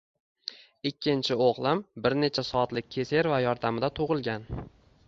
[0.89, 4.53] Ikkinchi o‘g‘lim bir necha soatlik kesareva yordamida tug‘ilgan.